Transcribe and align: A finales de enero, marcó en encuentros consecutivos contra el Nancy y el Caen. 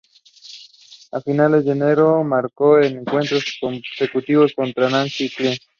A 1.11 1.19
finales 1.21 1.63
de 1.63 1.73
enero, 1.73 2.23
marcó 2.23 2.79
en 2.81 2.97
encuentros 3.01 3.59
consecutivos 3.61 4.51
contra 4.55 4.87
el 4.87 4.93
Nancy 4.93 5.25
y 5.25 5.27
el 5.27 5.33
Caen. 5.35 5.57